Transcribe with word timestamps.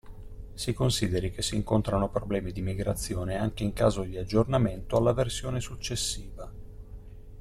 Si 0.55 0.73
consideri 0.73 1.29
che 1.29 1.43
si 1.43 1.53
incontrano 1.55 2.09
problemi 2.09 2.51
di 2.51 2.63
migrazione 2.63 3.35
anche 3.37 3.63
in 3.63 3.71
caso 3.71 4.01
di 4.01 4.17
aggiornamento 4.17 4.97
alla 4.97 5.13
versione 5.13 5.59
successiva. 5.61 6.51